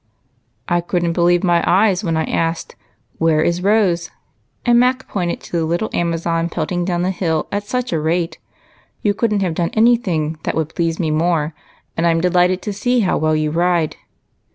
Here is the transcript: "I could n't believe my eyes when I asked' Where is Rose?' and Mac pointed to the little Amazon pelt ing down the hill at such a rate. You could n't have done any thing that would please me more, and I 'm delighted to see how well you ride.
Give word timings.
"I 0.77 0.81
could 0.81 1.03
n't 1.05 1.13
believe 1.13 1.43
my 1.43 1.63
eyes 1.67 2.03
when 2.03 2.17
I 2.17 2.23
asked' 2.23 2.75
Where 3.19 3.43
is 3.43 3.61
Rose?' 3.61 4.09
and 4.65 4.79
Mac 4.79 5.07
pointed 5.07 5.41
to 5.41 5.51
the 5.57 5.63
little 5.63 5.91
Amazon 5.93 6.49
pelt 6.49 6.71
ing 6.71 6.85
down 6.85 7.03
the 7.03 7.11
hill 7.11 7.45
at 7.51 7.67
such 7.67 7.93
a 7.93 7.99
rate. 7.99 8.39
You 9.03 9.13
could 9.13 9.31
n't 9.31 9.43
have 9.43 9.53
done 9.53 9.69
any 9.73 9.95
thing 9.97 10.39
that 10.41 10.55
would 10.55 10.73
please 10.73 10.99
me 10.99 11.11
more, 11.11 11.53
and 11.95 12.07
I 12.07 12.09
'm 12.09 12.19
delighted 12.19 12.63
to 12.63 12.73
see 12.73 13.01
how 13.01 13.15
well 13.19 13.35
you 13.35 13.51
ride. 13.51 13.95